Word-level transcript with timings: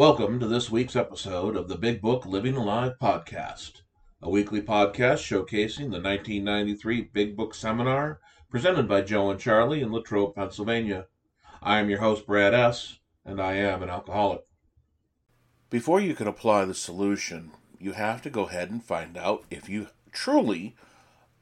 Welcome 0.00 0.40
to 0.40 0.46
this 0.46 0.70
week's 0.70 0.96
episode 0.96 1.56
of 1.56 1.68
the 1.68 1.76
Big 1.76 2.00
Book 2.00 2.24
Living 2.24 2.56
Alive 2.56 2.94
podcast, 3.02 3.82
a 4.22 4.30
weekly 4.30 4.62
podcast 4.62 5.18
showcasing 5.18 5.90
the 5.90 6.00
1993 6.00 7.10
Big 7.12 7.36
Book 7.36 7.54
Seminar 7.54 8.18
presented 8.48 8.88
by 8.88 9.02
Joe 9.02 9.30
and 9.30 9.38
Charlie 9.38 9.82
in 9.82 9.92
Latrobe, 9.92 10.34
Pennsylvania. 10.34 11.04
I 11.62 11.80
am 11.80 11.90
your 11.90 11.98
host, 11.98 12.26
Brad 12.26 12.54
S., 12.54 12.98
and 13.26 13.42
I 13.42 13.56
am 13.56 13.82
an 13.82 13.90
alcoholic. 13.90 14.40
Before 15.68 16.00
you 16.00 16.14
can 16.14 16.26
apply 16.26 16.64
the 16.64 16.72
solution, 16.72 17.50
you 17.78 17.92
have 17.92 18.22
to 18.22 18.30
go 18.30 18.46
ahead 18.46 18.70
and 18.70 18.82
find 18.82 19.18
out 19.18 19.44
if 19.50 19.68
you 19.68 19.88
truly 20.12 20.76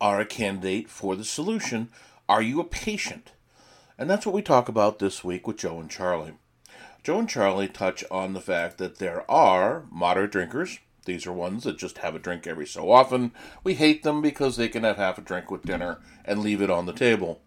are 0.01 0.19
a 0.19 0.27
candidate 0.27 0.91
for 0.91 1.15
the 1.15 1.25
solution. 1.25 1.91
Are 2.29 2.43
you 2.43 2.59
a 2.59 2.65
patient? 2.65 3.35
And 3.97 4.11
that's 4.11 4.27
what 4.27 4.35
we 4.35 4.43
talk 4.43 4.69
about 4.69 4.99
this 4.99 5.23
week 5.23 5.47
with 5.47 5.59
Joe 5.59 5.79
and 5.79 5.89
Charlie. 5.89 6.35
Joe 7.03 7.21
and 7.21 7.29
Charlie 7.29 7.69
touch 7.69 8.05
on 8.11 8.35
the 8.35 8.41
fact 8.41 8.79
that 8.79 8.99
there 8.99 9.29
are 9.31 9.85
moderate 9.91 10.33
drinkers. 10.33 10.79
These 11.05 11.27
are 11.27 11.33
ones 11.33 11.65
that 11.65 11.79
just 11.79 11.99
have 11.99 12.15
a 12.15 12.19
drink 12.19 12.47
every 12.47 12.67
so 12.67 12.91
often. 12.91 13.33
We 13.65 13.75
hate 13.75 14.03
them 14.03 14.21
because 14.21 14.57
they 14.57 14.69
can 14.69 14.85
have 14.85 14.99
half 14.99 15.17
a 15.17 15.23
drink 15.23 15.51
with 15.51 15.63
dinner 15.63 16.01
and 16.25 16.41
leave 16.41 16.61
it 16.61 16.71
on 16.71 16.85
the 16.85 16.93
table. 16.93 17.41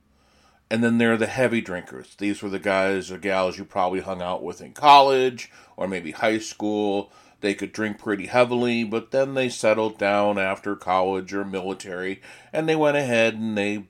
And 0.72 0.84
then 0.84 0.98
there 0.98 1.14
are 1.14 1.18
the 1.18 1.28
heavy 1.28 1.62
drinkers. 1.62 2.16
These 2.16 2.42
were 2.42 2.50
the 2.50 2.58
guys 2.58 3.12
or 3.12 3.18
gals 3.18 3.58
you 3.58 3.66
probably 3.66 4.00
hung 4.00 4.22
out 4.22 4.42
with 4.42 4.62
in 4.62 4.74
college 4.74 5.52
or 5.78 5.88
maybe 5.88 6.12
high 6.12 6.40
school. 6.40 7.12
They 7.42 7.54
could 7.54 7.72
drink 7.72 8.00
pretty 8.00 8.28
heavily, 8.28 8.84
but 8.84 9.12
then 9.12 9.34
they 9.34 9.50
settled 9.50 9.98
down 9.98 10.40
after 10.40 10.76
college 10.76 11.34
or 11.34 11.44
military 11.44 12.22
and 12.52 12.68
they 12.68 12.76
went 12.76 12.98
ahead 12.98 13.36
and 13.36 13.58
they 13.58 13.84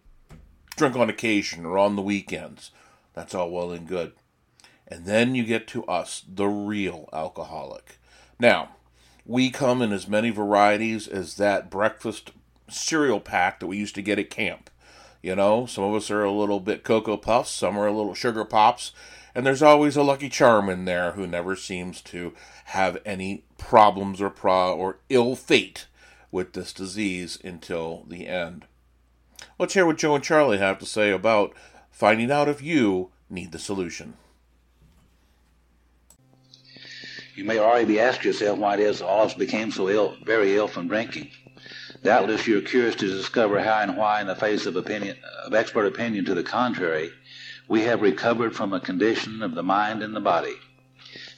drink 0.75 0.95
on 0.95 1.09
occasion 1.09 1.65
or 1.65 1.77
on 1.77 1.95
the 1.95 2.01
weekends. 2.01 2.71
That's 3.13 3.35
all 3.35 3.51
well 3.51 3.71
and 3.71 3.87
good. 3.87 4.13
And 4.91 5.05
then 5.05 5.35
you 5.35 5.45
get 5.45 5.67
to 5.67 5.85
us, 5.85 6.21
the 6.27 6.47
real 6.47 7.07
alcoholic. 7.13 7.97
Now, 8.37 8.75
we 9.25 9.49
come 9.49 9.81
in 9.81 9.93
as 9.93 10.05
many 10.05 10.31
varieties 10.31 11.07
as 11.07 11.37
that 11.37 11.70
breakfast 11.70 12.31
cereal 12.70 13.21
pack 13.21 13.61
that 13.61 13.67
we 13.67 13.77
used 13.77 13.95
to 13.95 14.01
get 14.01 14.20
at 14.20 14.29
camp. 14.29 14.70
You 15.21 15.33
know, 15.35 15.65
some 15.65 15.85
of 15.85 15.95
us 15.95 16.11
are 16.11 16.25
a 16.25 16.31
little 16.31 16.59
bit 16.59 16.83
Cocoa 16.83 17.15
Puffs, 17.15 17.51
some 17.51 17.77
are 17.77 17.87
a 17.87 17.93
little 17.93 18.13
Sugar 18.13 18.43
Pops, 18.43 18.91
and 19.33 19.45
there's 19.45 19.61
always 19.61 19.95
a 19.95 20.03
Lucky 20.03 20.27
Charm 20.27 20.67
in 20.67 20.83
there 20.83 21.13
who 21.13 21.26
never 21.26 21.55
seems 21.55 22.01
to 22.01 22.33
have 22.65 22.98
any 23.05 23.45
problems 23.57 24.20
or 24.21 24.29
pro 24.29 24.76
or 24.76 24.98
ill 25.07 25.37
fate 25.37 25.87
with 26.31 26.51
this 26.51 26.73
disease 26.73 27.39
until 27.45 28.03
the 28.09 28.27
end. 28.27 28.65
Let's 29.57 29.73
hear 29.73 29.85
what 29.85 29.99
Joe 29.99 30.15
and 30.15 30.23
Charlie 30.23 30.57
have 30.57 30.79
to 30.79 30.85
say 30.85 31.11
about 31.11 31.53
finding 31.91 32.29
out 32.29 32.49
if 32.49 32.61
you 32.61 33.11
need 33.29 33.53
the 33.53 33.59
solution. 33.59 34.15
You 37.34 37.46
may 37.46 37.60
already 37.60 37.85
be 37.85 37.99
asking 37.99 38.32
yourself 38.32 38.60
why 38.60 38.74
it 38.74 38.82
is 38.82 39.01
of 39.01 39.37
became 39.37 39.71
so 39.71 39.90
ill, 39.90 40.18
very 40.26 40.55
ill 40.55 40.68
from 40.68 40.87
drinking. 40.87 41.32
Doubtless 42.04 42.48
you're 42.48 42.62
curious 42.62 42.96
to 42.96 43.07
discover 43.07 43.62
how 43.62 43.79
and 43.79 43.96
why, 43.96 44.21
in 44.21 44.27
the 44.27 44.35
face 44.35 44.65
of 44.65 44.76
opinion, 44.76 45.18
of 45.46 45.54
expert 45.54 45.85
opinion 45.85 46.26
to 46.26 46.34
the 46.34 46.43
contrary, 46.43 47.12
we 47.68 47.84
have 47.84 48.01
recovered 48.01 48.55
from 48.55 48.73
a 48.73 48.79
condition 48.79 49.41
of 49.43 49.55
the 49.55 49.63
mind 49.63 50.04
and 50.04 50.15
the 50.15 50.20
body. 50.20 50.55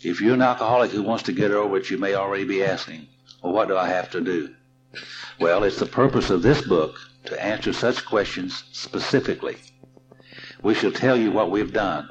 If 0.02 0.20
you're 0.20 0.34
an 0.34 0.42
alcoholic 0.42 0.92
who 0.92 1.04
wants 1.04 1.24
to 1.26 1.32
get 1.32 1.52
over 1.52 1.78
it, 1.78 1.90
you 1.90 1.98
may 1.98 2.16
already 2.16 2.46
be 2.46 2.64
asking, 2.64 3.08
well, 3.44 3.54
what 3.54 3.68
do 3.68 3.78
I 3.78 3.88
have 3.88 4.10
to 4.12 4.22
do? 4.22 4.56
Well, 5.40 5.64
it's 5.64 5.80
the 5.80 5.86
purpose 5.86 6.30
of 6.30 6.42
this 6.42 6.62
book 6.62 6.98
to 7.26 7.44
answer 7.44 7.72
such 7.72 8.06
questions 8.06 8.64
specifically. 8.72 9.58
We 10.62 10.74
shall 10.74 10.92
tell 10.92 11.18
you 11.18 11.32
what 11.32 11.52
we've 11.52 11.74
done, 11.74 12.10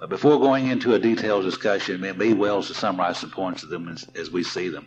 but 0.00 0.08
before 0.08 0.40
going 0.40 0.68
into 0.68 0.94
a 0.94 0.98
detailed 0.98 1.44
discussion, 1.44 1.96
it 1.96 2.00
may 2.00 2.12
be 2.12 2.32
well 2.32 2.62
to 2.62 2.72
summarize 2.72 3.20
the 3.20 3.26
points 3.26 3.62
of 3.62 3.68
them 3.68 3.94
as, 4.14 4.30
we 4.30 4.42
see 4.42 4.70
them. 4.70 4.86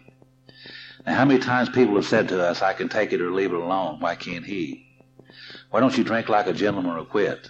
Now, 1.05 1.13
how 1.13 1.25
many 1.25 1.39
times 1.39 1.69
people 1.69 1.93
have 1.95 2.07
said 2.07 2.29
to 2.29 2.43
us, 2.43 2.63
I 2.63 2.73
can 2.73 2.89
take 2.89 3.13
it 3.13 3.21
or 3.21 3.31
leave 3.31 3.53
it 3.53 3.59
alone. 3.59 3.99
Why 3.99 4.15
can't 4.15 4.43
he? 4.43 4.87
Why 5.69 5.81
don't 5.81 5.95
you 5.95 6.03
drink 6.03 6.29
like 6.29 6.47
a 6.47 6.53
gentleman 6.53 6.97
or 6.97 7.05
quit? 7.05 7.47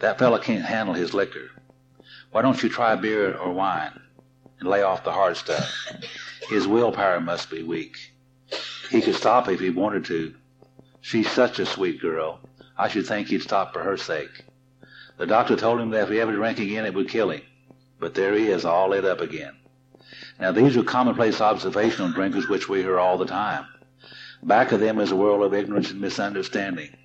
That 0.00 0.18
fellow 0.18 0.38
can't 0.38 0.64
handle 0.64 0.96
his 0.96 1.14
liquor. 1.14 1.50
Why 2.32 2.42
don't 2.42 2.60
you 2.60 2.68
try 2.68 2.96
beer 2.96 3.36
or 3.36 3.52
wine 3.52 4.00
and 4.58 4.68
lay 4.68 4.82
off 4.82 5.04
the 5.04 5.12
hard 5.12 5.36
stuff? 5.36 5.72
His 6.48 6.66
willpower 6.66 7.20
must 7.20 7.50
be 7.50 7.62
weak. 7.62 7.96
He 8.90 9.00
could 9.00 9.14
stop 9.14 9.48
if 9.48 9.60
he 9.60 9.70
wanted 9.70 10.06
to. 10.06 10.34
She's 11.00 11.30
such 11.30 11.60
a 11.60 11.66
sweet 11.66 12.00
girl. 12.00 12.40
I 12.76 12.88
should 12.88 13.06
think 13.06 13.28
he'd 13.28 13.42
stop 13.42 13.72
for 13.72 13.84
her 13.84 13.96
sake. 13.96 14.44
The 15.16 15.26
doctor 15.26 15.56
told 15.56 15.80
him 15.80 15.90
that 15.90 16.04
if 16.04 16.08
he 16.10 16.20
ever 16.20 16.32
drank 16.32 16.58
again, 16.58 16.84
it 16.84 16.94
would 16.94 17.08
kill 17.08 17.30
him. 17.30 17.42
But 18.00 18.14
there 18.14 18.34
he 18.34 18.48
is, 18.48 18.64
all 18.64 18.88
lit 18.90 19.04
up 19.04 19.20
again. 19.20 19.54
Now, 20.40 20.50
these 20.50 20.76
are 20.76 20.82
commonplace 20.82 21.40
observational 21.40 22.12
drinkers 22.12 22.48
which 22.48 22.68
we 22.68 22.82
hear 22.82 22.98
all 22.98 23.16
the 23.16 23.24
time. 23.24 23.66
Back 24.42 24.72
of 24.72 24.80
them 24.80 24.98
is 24.98 25.12
a 25.12 25.16
world 25.16 25.42
of 25.42 25.54
ignorance 25.54 25.90
and 25.90 26.00
misunderstanding. 26.00 26.96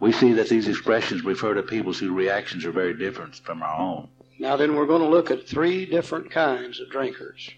We 0.00 0.12
see 0.12 0.32
that 0.34 0.48
these 0.48 0.68
expressions 0.68 1.24
refer 1.24 1.54
to 1.54 1.62
people 1.62 1.92
whose 1.92 2.10
reactions 2.10 2.64
are 2.64 2.72
very 2.72 2.94
different 2.94 3.34
from 3.36 3.62
our 3.62 3.78
own. 3.78 4.08
Now, 4.38 4.56
then, 4.56 4.76
we're 4.76 4.86
going 4.86 5.02
to 5.02 5.08
look 5.08 5.30
at 5.32 5.48
three 5.48 5.84
different 5.84 6.30
kinds 6.30 6.78
of 6.80 6.90
drinkers. 6.90 7.50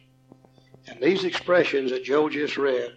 And 0.88 1.00
these 1.00 1.24
expressions 1.24 1.90
that 1.90 2.04
Joe 2.04 2.28
just 2.30 2.56
read 2.56 2.94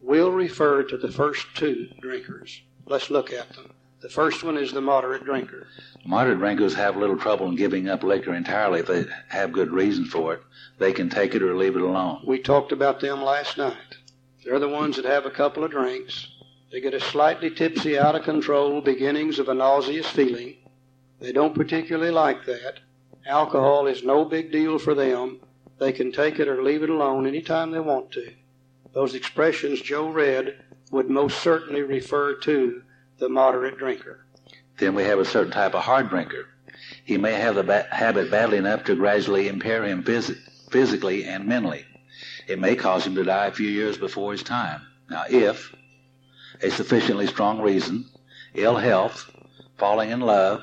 will 0.00 0.30
refer 0.30 0.84
to 0.84 0.96
the 0.96 1.10
first 1.10 1.46
two 1.54 1.88
drinkers. 2.00 2.62
Let's 2.86 3.10
look 3.10 3.32
at 3.32 3.52
them. 3.54 3.72
The 4.04 4.10
first 4.10 4.44
one 4.44 4.58
is 4.58 4.70
the 4.70 4.82
moderate 4.82 5.24
drinker. 5.24 5.66
Moderate 6.04 6.36
drinkers 6.36 6.74
have 6.74 6.94
little 6.94 7.16
trouble 7.16 7.46
in 7.46 7.56
giving 7.56 7.88
up 7.88 8.02
liquor 8.02 8.34
entirely 8.34 8.80
if 8.80 8.86
they 8.86 9.06
have 9.28 9.50
good 9.50 9.70
reason 9.70 10.04
for 10.04 10.34
it. 10.34 10.42
They 10.78 10.92
can 10.92 11.08
take 11.08 11.34
it 11.34 11.42
or 11.42 11.56
leave 11.56 11.74
it 11.74 11.80
alone. 11.80 12.22
We 12.26 12.38
talked 12.38 12.70
about 12.70 13.00
them 13.00 13.22
last 13.22 13.56
night. 13.56 13.96
They're 14.44 14.58
the 14.58 14.68
ones 14.68 14.96
that 14.96 15.06
have 15.06 15.24
a 15.24 15.30
couple 15.30 15.64
of 15.64 15.70
drinks. 15.70 16.28
They 16.70 16.82
get 16.82 16.92
a 16.92 17.00
slightly 17.00 17.48
tipsy, 17.48 17.98
out 17.98 18.14
of 18.14 18.24
control 18.24 18.82
beginnings 18.82 19.38
of 19.38 19.48
a 19.48 19.54
nauseous 19.54 20.10
feeling. 20.10 20.56
They 21.18 21.32
don't 21.32 21.54
particularly 21.54 22.10
like 22.10 22.44
that. 22.44 22.80
Alcohol 23.24 23.86
is 23.86 24.04
no 24.04 24.26
big 24.26 24.52
deal 24.52 24.78
for 24.78 24.94
them. 24.94 25.40
They 25.78 25.92
can 25.92 26.12
take 26.12 26.38
it 26.38 26.46
or 26.48 26.62
leave 26.62 26.82
it 26.82 26.90
alone 26.90 27.26
anytime 27.26 27.70
they 27.70 27.80
want 27.80 28.12
to. 28.12 28.34
Those 28.92 29.14
expressions 29.14 29.80
Joe 29.80 30.10
read 30.10 30.62
would 30.90 31.08
most 31.08 31.38
certainly 31.38 31.80
refer 31.80 32.34
to 32.40 32.82
the 33.18 33.28
moderate 33.28 33.78
drinker. 33.78 34.26
Then 34.78 34.94
we 34.94 35.04
have 35.04 35.18
a 35.18 35.24
certain 35.24 35.52
type 35.52 35.74
of 35.74 35.82
hard 35.82 36.08
drinker. 36.08 36.46
He 37.04 37.16
may 37.16 37.34
have 37.34 37.54
the 37.54 37.62
ba- 37.62 37.86
habit 37.90 38.30
badly 38.30 38.58
enough 38.58 38.84
to 38.84 38.96
gradually 38.96 39.48
impair 39.48 39.84
him 39.84 40.02
phys- 40.02 40.36
physically 40.70 41.24
and 41.24 41.46
mentally. 41.46 41.84
It 42.48 42.58
may 42.58 42.76
cause 42.76 43.06
him 43.06 43.14
to 43.14 43.24
die 43.24 43.46
a 43.46 43.52
few 43.52 43.68
years 43.68 43.96
before 43.96 44.32
his 44.32 44.42
time. 44.42 44.82
Now, 45.08 45.24
if 45.28 45.74
a 46.62 46.70
sufficiently 46.70 47.26
strong 47.26 47.60
reason, 47.60 48.06
ill 48.54 48.76
health, 48.76 49.30
falling 49.78 50.10
in 50.10 50.20
love, 50.20 50.62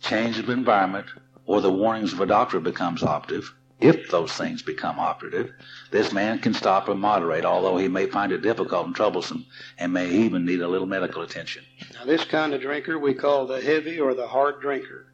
change 0.00 0.38
of 0.38 0.50
environment, 0.50 1.06
or 1.46 1.60
the 1.60 1.72
warnings 1.72 2.12
of 2.12 2.20
a 2.20 2.26
doctor 2.26 2.60
becomes 2.60 3.02
operative, 3.02 3.54
if 3.80 4.10
those 4.10 4.32
things 4.32 4.62
become 4.62 4.98
operative, 4.98 5.52
this 5.90 6.12
man 6.12 6.38
can 6.38 6.54
stop 6.54 6.88
or 6.88 6.94
moderate, 6.94 7.44
although 7.44 7.76
he 7.76 7.88
may 7.88 8.06
find 8.06 8.32
it 8.32 8.42
difficult 8.42 8.86
and 8.86 8.96
troublesome 8.96 9.44
and 9.78 9.92
may 9.92 10.08
even 10.08 10.46
need 10.46 10.62
a 10.62 10.68
little 10.68 10.86
medical 10.86 11.22
attention. 11.22 11.64
Now, 11.94 12.04
this 12.04 12.24
kind 12.24 12.54
of 12.54 12.62
drinker 12.62 12.98
we 12.98 13.14
call 13.14 13.46
the 13.46 13.60
heavy 13.60 14.00
or 14.00 14.14
the 14.14 14.26
hard 14.26 14.60
drinker. 14.60 15.12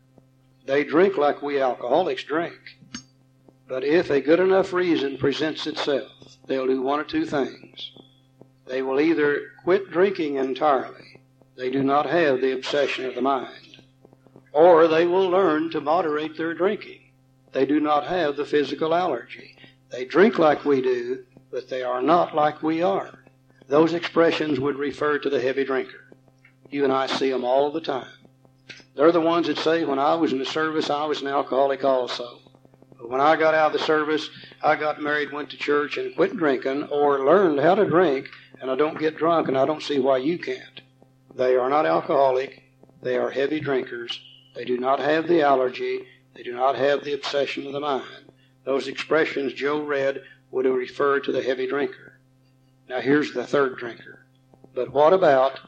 They 0.64 0.84
drink 0.84 1.16
like 1.16 1.42
we 1.42 1.60
alcoholics 1.60 2.22
drink. 2.22 2.58
But 3.66 3.84
if 3.84 4.10
a 4.10 4.20
good 4.20 4.38
enough 4.38 4.72
reason 4.72 5.18
presents 5.18 5.66
itself, 5.66 6.12
they'll 6.46 6.66
do 6.66 6.82
one 6.82 7.00
or 7.00 7.04
two 7.04 7.26
things. 7.26 7.92
They 8.66 8.82
will 8.82 9.00
either 9.00 9.50
quit 9.64 9.90
drinking 9.90 10.36
entirely, 10.36 11.20
they 11.56 11.70
do 11.70 11.82
not 11.82 12.06
have 12.06 12.40
the 12.40 12.52
obsession 12.52 13.06
of 13.06 13.14
the 13.14 13.22
mind, 13.22 13.82
or 14.52 14.88
they 14.88 15.06
will 15.06 15.28
learn 15.28 15.70
to 15.70 15.80
moderate 15.80 16.36
their 16.36 16.54
drinking. 16.54 17.01
They 17.52 17.66
do 17.66 17.80
not 17.80 18.06
have 18.06 18.36
the 18.36 18.46
physical 18.46 18.94
allergy. 18.94 19.56
They 19.90 20.04
drink 20.04 20.38
like 20.38 20.64
we 20.64 20.80
do, 20.80 21.24
but 21.50 21.68
they 21.68 21.82
are 21.82 22.02
not 22.02 22.34
like 22.34 22.62
we 22.62 22.82
are. 22.82 23.24
Those 23.68 23.94
expressions 23.94 24.58
would 24.58 24.78
refer 24.78 25.18
to 25.18 25.30
the 25.30 25.40
heavy 25.40 25.64
drinker. 25.64 26.12
You 26.70 26.84
and 26.84 26.92
I 26.92 27.06
see 27.06 27.30
them 27.30 27.44
all 27.44 27.70
the 27.70 27.80
time. 27.80 28.12
They're 28.94 29.12
the 29.12 29.20
ones 29.20 29.46
that 29.46 29.58
say, 29.58 29.84
when 29.84 29.98
I 29.98 30.14
was 30.14 30.32
in 30.32 30.38
the 30.38 30.46
service, 30.46 30.90
I 30.90 31.04
was 31.04 31.20
an 31.20 31.28
alcoholic 31.28 31.84
also. 31.84 32.38
But 32.98 33.10
when 33.10 33.20
I 33.20 33.36
got 33.36 33.54
out 33.54 33.74
of 33.74 33.78
the 33.78 33.84
service, 33.86 34.28
I 34.62 34.76
got 34.76 35.02
married, 35.02 35.32
went 35.32 35.50
to 35.50 35.56
church, 35.56 35.96
and 35.98 36.14
quit 36.14 36.36
drinking, 36.36 36.84
or 36.84 37.24
learned 37.24 37.60
how 37.60 37.74
to 37.74 37.84
drink, 37.84 38.28
and 38.60 38.70
I 38.70 38.76
don't 38.76 38.98
get 38.98 39.16
drunk, 39.16 39.48
and 39.48 39.58
I 39.58 39.66
don't 39.66 39.82
see 39.82 39.98
why 39.98 40.18
you 40.18 40.38
can't. 40.38 40.80
They 41.34 41.56
are 41.56 41.68
not 41.68 41.86
alcoholic. 41.86 42.62
They 43.02 43.16
are 43.16 43.30
heavy 43.30 43.60
drinkers. 43.60 44.20
They 44.54 44.64
do 44.64 44.78
not 44.78 45.00
have 45.00 45.26
the 45.26 45.42
allergy. 45.42 46.06
They 46.34 46.42
do 46.42 46.52
not 46.52 46.76
have 46.76 47.04
the 47.04 47.14
obsession 47.14 47.66
of 47.66 47.72
the 47.72 47.80
mind. 47.80 48.32
Those 48.64 48.88
expressions 48.88 49.52
Joe 49.52 49.82
read 49.82 50.22
would 50.50 50.64
have 50.64 50.74
referred 50.74 51.24
to 51.24 51.32
the 51.32 51.42
heavy 51.42 51.66
drinker. 51.66 52.18
Now 52.88 53.00
here's 53.00 53.32
the 53.32 53.46
third 53.46 53.76
drinker. 53.76 54.24
But 54.74 54.92
what 54.92 55.12
about 55.12 55.60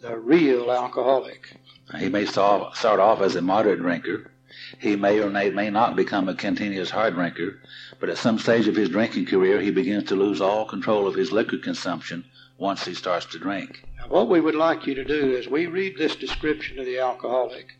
the 0.00 0.16
real 0.18 0.70
alcoholic? 0.70 1.56
He 1.98 2.08
may 2.08 2.26
start 2.26 2.84
off 2.84 3.20
as 3.20 3.36
a 3.36 3.42
moderate 3.42 3.80
drinker. 3.80 4.30
He 4.78 4.96
may 4.96 5.20
or 5.20 5.30
may 5.30 5.70
not 5.70 5.96
become 5.96 6.28
a 6.28 6.34
continuous 6.34 6.90
hard 6.90 7.14
drinker, 7.14 7.60
but 8.00 8.08
at 8.08 8.18
some 8.18 8.38
stage 8.38 8.68
of 8.68 8.76
his 8.76 8.88
drinking 8.88 9.26
career, 9.26 9.60
he 9.60 9.70
begins 9.70 10.04
to 10.04 10.16
lose 10.16 10.40
all 10.40 10.66
control 10.66 11.06
of 11.06 11.14
his 11.14 11.32
liquor 11.32 11.58
consumption 11.58 12.24
once 12.56 12.84
he 12.84 12.94
starts 12.94 13.26
to 13.26 13.38
drink. 13.38 13.84
Now, 13.98 14.08
what 14.08 14.28
we 14.28 14.40
would 14.40 14.54
like 14.54 14.86
you 14.86 14.94
to 14.94 15.04
do 15.04 15.36
is 15.36 15.48
we 15.48 15.66
read 15.66 15.96
this 15.96 16.16
description 16.16 16.78
of 16.78 16.86
the 16.86 16.98
alcoholic. 16.98 17.77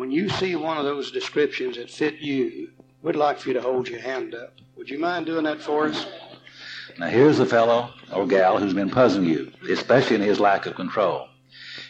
When 0.00 0.10
you 0.10 0.30
see 0.30 0.56
one 0.56 0.78
of 0.78 0.86
those 0.86 1.10
descriptions 1.10 1.76
that 1.76 1.90
fit 1.90 2.20
you, 2.20 2.70
we'd 3.02 3.16
like 3.16 3.38
for 3.38 3.48
you 3.48 3.52
to 3.52 3.60
hold 3.60 3.86
your 3.86 4.00
hand 4.00 4.34
up. 4.34 4.54
Would 4.78 4.88
you 4.88 4.98
mind 4.98 5.26
doing 5.26 5.44
that 5.44 5.60
for 5.60 5.88
us? 5.88 6.06
Now, 6.98 7.08
here's 7.08 7.38
a 7.38 7.44
fellow 7.44 7.92
or 8.10 8.26
gal 8.26 8.56
who's 8.56 8.72
been 8.72 8.88
puzzling 8.88 9.28
you, 9.28 9.52
especially 9.68 10.16
in 10.16 10.22
his 10.22 10.40
lack 10.40 10.64
of 10.64 10.74
control. 10.74 11.28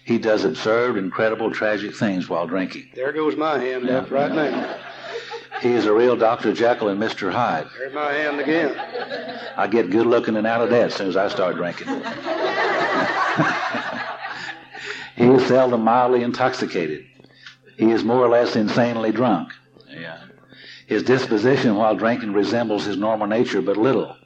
He 0.04 0.18
does 0.18 0.42
absurd, 0.42 0.96
incredible, 0.96 1.52
tragic 1.52 1.94
things 1.94 2.28
while 2.28 2.48
drinking. 2.48 2.88
There 2.96 3.12
goes 3.12 3.36
my 3.36 3.60
hand 3.60 3.88
up 3.88 4.10
right 4.10 4.32
now. 4.32 4.76
He 5.62 5.70
is 5.70 5.86
a 5.86 5.92
real 5.92 6.16
Dr. 6.16 6.52
Jekyll 6.52 6.88
and 6.88 7.00
Mr. 7.00 7.30
Hyde. 7.30 7.68
There's 7.78 7.94
my 7.94 8.12
hand 8.12 8.40
again. 8.40 8.76
I 9.56 9.68
get 9.68 9.88
good 9.88 10.08
looking 10.08 10.34
and 10.34 10.48
out 10.48 10.62
of 10.62 10.70
that 10.70 10.86
as 10.86 10.94
soon 10.94 11.06
as 11.06 11.16
I 11.16 11.28
start 11.28 11.54
drinking. 11.54 11.86
he 15.14 15.26
is 15.26 15.46
seldom 15.46 15.84
mildly 15.84 16.24
intoxicated. 16.24 17.06
He 17.80 17.92
is 17.92 18.04
more 18.04 18.18
or 18.18 18.28
less 18.28 18.56
insanely 18.56 19.10
drunk. 19.10 19.54
Yeah. 19.88 20.18
His 20.86 21.02
disposition 21.02 21.76
while 21.76 21.96
drinking 21.96 22.34
resembles 22.34 22.84
his 22.84 22.98
normal 22.98 23.26
nature 23.26 23.62
but 23.62 23.78
little. 23.78 24.16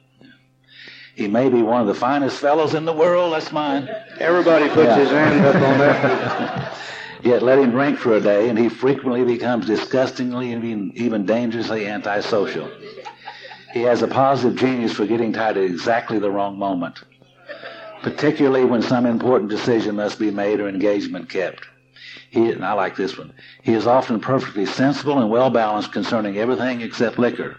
He 1.15 1.29
may 1.29 1.47
be 1.47 1.61
one 1.61 1.79
of 1.79 1.87
the 1.87 1.95
finest 1.95 2.37
fellows 2.37 2.73
in 2.73 2.83
the 2.83 2.91
world. 2.91 3.31
That's 3.31 3.53
mine. 3.53 3.87
Everybody 4.19 4.67
puts 4.67 4.89
yeah. 4.89 4.97
his 4.97 5.09
hand 5.09 5.45
up 5.45 5.55
on 5.55 5.77
that. 5.77 6.77
Yet 7.23 7.43
let 7.43 7.57
him 7.57 7.71
drink 7.71 7.97
for 7.97 8.17
a 8.17 8.19
day, 8.19 8.49
and 8.49 8.59
he 8.59 8.67
frequently 8.67 9.23
becomes 9.23 9.67
disgustingly 9.67 10.51
and 10.51 10.93
even 10.97 11.25
dangerously 11.25 11.87
antisocial. 11.87 12.69
He 13.71 13.83
has 13.83 14.01
a 14.01 14.07
positive 14.09 14.57
genius 14.57 14.91
for 14.91 15.05
getting 15.05 15.31
tired 15.31 15.55
at 15.55 15.63
exactly 15.63 16.19
the 16.19 16.29
wrong 16.29 16.59
moment, 16.59 16.99
particularly 18.01 18.65
when 18.65 18.81
some 18.81 19.05
important 19.05 19.49
decision 19.49 19.95
must 19.95 20.19
be 20.19 20.29
made 20.29 20.59
or 20.59 20.67
engagement 20.67 21.29
kept. 21.29 21.65
He, 22.29 22.51
and 22.51 22.65
I 22.65 22.73
like 22.73 22.95
this 22.95 23.17
one. 23.17 23.33
He 23.61 23.73
is 23.73 23.87
often 23.87 24.19
perfectly 24.19 24.65
sensible 24.65 25.19
and 25.19 25.29
well 25.29 25.49
balanced 25.49 25.93
concerning 25.93 26.37
everything 26.37 26.81
except 26.81 27.17
liquor. 27.17 27.57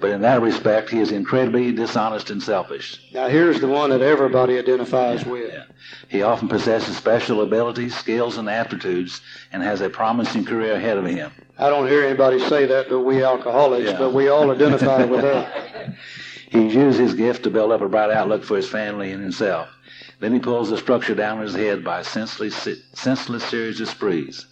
But 0.00 0.10
in 0.10 0.20
that 0.22 0.42
respect, 0.42 0.90
he 0.90 1.00
is 1.00 1.10
incredibly 1.10 1.72
dishonest 1.72 2.30
and 2.30 2.42
selfish. 2.42 3.00
Now, 3.14 3.28
here's 3.28 3.60
the 3.60 3.68
one 3.68 3.90
that 3.90 4.02
everybody 4.02 4.58
identifies 4.58 5.22
yeah, 5.22 5.28
with. 5.28 5.52
Yeah. 5.52 5.64
He 6.08 6.22
often 6.22 6.48
possesses 6.48 6.96
special 6.96 7.42
abilities, 7.42 7.96
skills, 7.96 8.36
and 8.36 8.48
aptitudes, 8.48 9.20
and 9.52 9.62
has 9.62 9.80
a 9.80 9.88
promising 9.88 10.44
career 10.44 10.74
ahead 10.74 10.98
of 10.98 11.06
him. 11.06 11.32
I 11.58 11.70
don't 11.70 11.88
hear 11.88 12.04
anybody 12.04 12.38
say 12.40 12.66
that 12.66 12.90
but 12.90 13.00
we 13.00 13.24
alcoholics, 13.24 13.90
yeah. 13.90 13.98
but 13.98 14.12
we 14.12 14.28
all 14.28 14.50
identify 14.50 15.04
with 15.04 15.22
that. 15.22 15.94
He 16.48 16.62
uses 16.62 16.98
his 16.98 17.14
gift 17.14 17.42
to 17.42 17.50
build 17.50 17.72
up 17.72 17.80
a 17.80 17.88
bright 17.88 18.10
outlook 18.10 18.44
for 18.44 18.56
his 18.56 18.68
family 18.68 19.10
and 19.10 19.20
himself. 19.20 19.68
Then 20.18 20.32
he 20.32 20.40
pulls 20.40 20.70
the 20.70 20.78
structure 20.78 21.14
down 21.14 21.38
on 21.38 21.44
his 21.44 21.54
head 21.54 21.84
by 21.84 22.00
a 22.00 22.04
senseless, 22.04 22.68
senseless 22.94 23.44
series 23.44 23.80
of 23.80 23.88
sprees. 23.88 24.46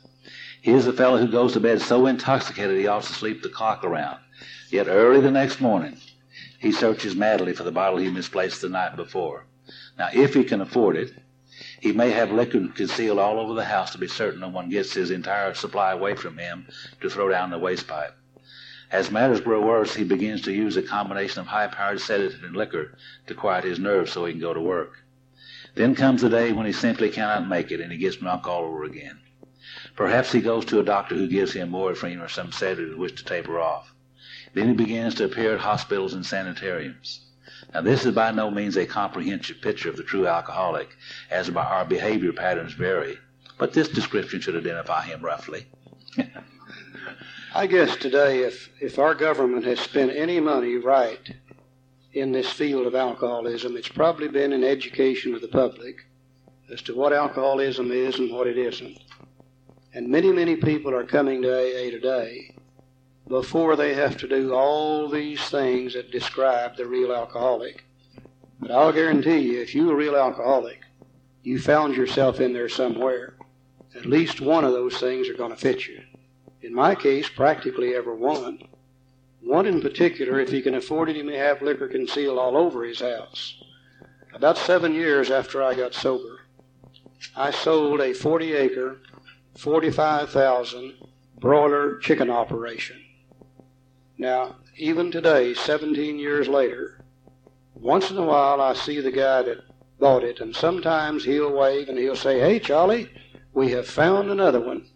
He 0.61 0.73
is 0.73 0.85
the 0.85 0.93
fellow 0.93 1.19
who 1.19 1.29
goes 1.29 1.53
to 1.55 1.61
bed 1.61 1.81
so 1.81 2.07
intoxicated 2.07 2.79
he 2.79 2.87
ought 2.87 3.03
to 3.05 3.13
sleep 3.13 3.43
the 3.43 3.49
clock 3.49 3.85
around. 3.85 4.19
Yet 4.71 4.89
early 4.89 5.21
the 5.21 5.31
next 5.31 5.61
morning, 5.61 5.99
he 6.59 6.73
searches 6.73 7.15
madly 7.15 7.53
for 7.53 7.63
the 7.63 7.73
bottle 7.73 7.99
he 7.99 8.11
misplaced 8.11 8.61
the 8.61 8.69
night 8.69 8.97
before. 8.97 9.47
Now, 9.99 10.09
if 10.13 10.35
he 10.35 10.45
can 10.45 10.61
afford 10.61 10.97
it, 10.97 11.13
he 11.81 11.93
may 11.93 12.11
have 12.11 12.33
liquor 12.33 12.67
concealed 12.75 13.19
all 13.19 13.39
over 13.39 13.55
the 13.55 13.65
house 13.65 13.93
to 13.93 13.99
be 13.99 14.09
certain 14.09 14.41
no 14.41 14.49
one 14.49 14.69
gets 14.69 14.95
his 14.95 15.11
entire 15.11 15.55
supply 15.55 15.93
away 15.93 16.15
from 16.15 16.37
him 16.37 16.67
to 17.01 17.09
throw 17.09 17.29
down 17.29 17.51
the 17.51 17.59
waste 17.59 17.87
pipe. 17.87 18.15
As 18.91 19.11
matters 19.11 19.41
grow 19.41 19.61
worse, 19.61 19.95
he 19.95 20.05
begins 20.05 20.43
to 20.43 20.53
use 20.53 20.77
a 20.77 20.83
combination 20.83 21.41
of 21.41 21.47
high 21.47 21.69
powered 21.69 22.01
sedative 22.01 22.43
and 22.43 22.57
liquor 22.57 22.97
to 23.27 23.35
quiet 23.35 23.65
his 23.65 23.79
nerves 23.79 24.13
so 24.13 24.25
he 24.25 24.33
can 24.33 24.41
go 24.41 24.53
to 24.53 24.61
work. 24.61 25.04
Then 25.75 25.95
comes 25.95 26.23
the 26.23 26.29
day 26.29 26.53
when 26.53 26.67
he 26.67 26.73
simply 26.73 27.11
cannot 27.11 27.49
make 27.49 27.73
it 27.73 27.81
and 27.81 27.91
he 27.91 27.99
gets 27.99 28.17
drunk 28.17 28.47
all 28.47 28.65
over 28.65 28.85
again. 28.85 29.19
Perhaps 29.97 30.33
he 30.33 30.41
goes 30.41 30.65
to 30.67 30.79
a 30.81 30.85
doctor 30.85 31.15
who 31.15 31.27
gives 31.27 31.53
him 31.53 31.71
morphine 31.71 32.21
or 32.21 32.29
some 32.29 32.53
sedative 32.53 32.91
with 32.91 32.99
which 32.99 33.17
to 33.17 33.25
taper 33.25 33.59
off. 33.59 33.93
Then 34.55 34.69
he 34.69 34.75
begins 34.75 35.17
to 35.17 35.25
appear 35.25 35.55
at 35.55 35.61
hospitals 35.61 36.15
and 36.15 36.25
sanitariums. 36.25 37.21
Now, 37.73 37.81
this 37.81 38.07
is 38.07 38.15
by 38.15 38.31
no 38.31 38.51
means 38.51 38.77
a 38.77 38.87
comprehensive 38.87 39.61
picture 39.61 39.89
of 39.89 39.97
the 39.97 40.05
true 40.05 40.29
alcoholic, 40.29 40.97
as 41.31 41.51
our 41.51 41.85
behavior 41.85 42.33
patterns 42.33 42.73
vary, 42.75 43.19
but 43.59 43.73
this 43.73 43.89
description 43.89 44.41
should 44.41 44.57
identify 44.57 45.03
him 45.03 45.23
roughly. 45.23 45.67
I 47.55 47.67
guess 47.67 47.97
today, 47.97 48.43
if, 48.43 48.71
if 48.81 48.99
our 48.99 49.15
government 49.15 49.65
has 49.65 49.81
spent 49.81 50.13
any 50.13 50.39
money 50.39 50.77
right 50.77 51.35
in 52.15 52.31
this 52.31 52.51
field 52.51 52.87
of 52.87 52.95
alcoholism, 52.95 53.77
it's 53.77 53.89
probably 53.89 54.29
been 54.29 54.53
in 54.53 54.63
education 54.63 55.35
of 55.35 55.41
the 55.41 55.49
public 55.49 56.07
as 56.73 56.81
to 56.83 56.95
what 56.95 57.13
alcoholism 57.13 57.91
is 57.91 58.19
and 58.19 58.33
what 58.33 58.47
it 58.47 58.57
isn't. 58.57 58.99
And 59.93 60.09
many, 60.09 60.33
many 60.33 60.57
people 60.57 60.95
are 60.95 61.05
coming 61.05 61.43
to 61.43 61.53
AA 61.53 61.91
today 61.91 62.55
before 63.27 63.75
they 63.75 63.95
have 63.95 64.17
to 64.19 64.29
do 64.29 64.55
all 64.55 65.09
these 65.09 65.43
things 65.51 65.95
that 65.95 66.13
describe 66.13 66.77
the 66.77 66.87
real 66.87 67.13
alcoholic. 67.13 67.85
But 68.61 68.71
I'll 68.71 68.93
guarantee 68.93 69.41
you, 69.41 69.61
if 69.61 69.75
you're 69.75 69.93
a 69.93 69.97
real 69.97 70.17
alcoholic, 70.17 70.81
you 71.43 71.59
found 71.59 71.97
yourself 71.97 72.41
in 72.41 72.53
there 72.53 72.69
somewhere. 72.69 73.35
At 73.97 74.07
least 74.07 74.41
one 74.41 74.65
of 74.65 74.73
those 74.73 74.99
things 74.99 75.29
are 75.29 75.35
going 75.35 75.51
to 75.51 75.57
fit 75.57 75.87
you. 75.87 76.01
In 76.63 76.73
my 76.73 76.95
case, 76.95 77.29
practically 77.29 77.95
every 77.95 78.17
one. 78.17 78.61
One 79.45 79.67
in 79.67 79.83
particular, 79.83 80.41
if 80.41 80.51
he 80.51 80.63
can 80.63 80.75
afford 80.75 81.11
it, 81.11 81.17
he 81.17 81.23
may 81.23 81.37
have 81.37 81.61
liquor 81.61 81.87
concealed 81.87 82.39
all 82.39 82.57
over 82.57 82.83
his 82.83 83.01
house. 83.01 83.63
About 84.33 84.57
seven 84.57 84.95
years 84.95 85.31
after 85.31 85.63
I 85.63 85.75
got 85.75 85.93
sober, 85.93 86.41
I 87.37 87.51
sold 87.51 88.01
a 88.01 88.15
40 88.15 88.55
acre, 88.55 89.01
45,000 89.59 90.95
broiler 91.39 91.99
chicken 91.99 92.31
operation. 92.31 92.97
Now, 94.17 94.57
even 94.79 95.11
today, 95.11 95.53
17 95.53 96.19
years 96.19 96.49
later, 96.49 97.05
once 97.75 98.11
in 98.11 98.17
a 98.17 98.23
while 98.23 98.63
I 98.63 98.73
see 98.73 99.01
the 99.01 99.13
guy 99.13 99.43
that 99.43 99.59
bought 100.01 100.25
it, 100.25 100.41
and 100.41 100.57
sometimes 100.57 101.25
he'll 101.25 101.53
wave 101.53 101.91
and 101.91 101.99
he'll 101.99 102.17
say, 102.17 102.41
Hey, 102.41 102.59
Charlie, 102.59 103.11
we 103.53 103.71
have 103.73 103.87
found 103.87 104.31
another 104.31 104.61
one. 104.61 104.87